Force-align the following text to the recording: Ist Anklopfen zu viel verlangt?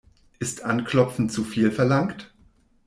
Ist 0.39 0.63
Anklopfen 0.63 1.29
zu 1.29 1.43
viel 1.43 1.69
verlangt? 1.71 2.33